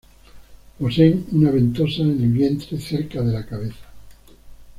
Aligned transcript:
Poseen 0.79 1.27
una 1.31 1.51
ventosa 1.51 2.01
en 2.01 2.09
el 2.23 2.29
vientre 2.29 2.79
cerca 2.81 3.21
de 3.21 3.33
la 3.33 3.45
cabeza. 3.45 3.85